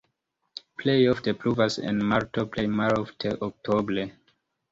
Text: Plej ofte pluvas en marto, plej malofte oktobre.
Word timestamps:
Plej 0.83 0.95
ofte 1.09 1.33
pluvas 1.43 1.77
en 1.91 2.01
marto, 2.13 2.45
plej 2.55 2.65
malofte 2.79 3.35
oktobre. 3.51 4.09